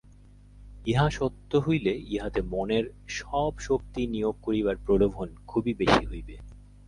ইহা 0.85 1.07
সত্য 1.09 1.51
হইলে 1.57 1.93
ইহাতে 2.07 2.41
মনের 2.51 2.85
সব 3.09 3.51
শক্তি 3.59 4.01
নিয়োগ 4.07 4.35
করিবার 4.41 4.75
প্রলোভন 4.77 5.27
খুবই 5.47 5.73
বেশী 5.73 6.03
হইবে। 6.05 6.35